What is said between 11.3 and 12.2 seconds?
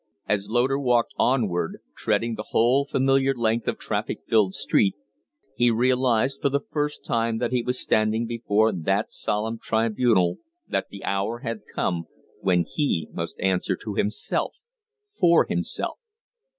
had come